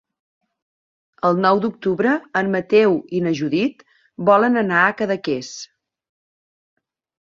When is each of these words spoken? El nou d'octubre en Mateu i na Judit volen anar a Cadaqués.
El 1.29 1.37
nou 1.43 1.61
d'octubre 1.65 2.15
en 2.43 2.51
Mateu 2.57 2.97
i 3.19 3.23
na 3.29 3.37
Judit 3.43 3.87
volen 4.33 4.67
anar 4.67 4.85
a 4.91 5.01
Cadaqués. 5.05 5.57